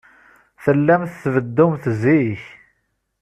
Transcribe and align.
Tellamt 0.63 1.17
tbeddumt 1.21 1.83
zik. 2.01 2.43